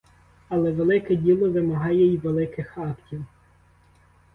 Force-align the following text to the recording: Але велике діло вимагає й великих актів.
Але 0.49 0.71
велике 0.71 1.15
діло 1.15 1.49
вимагає 1.49 2.05
й 2.13 2.17
великих 2.17 2.77
актів. 2.77 3.25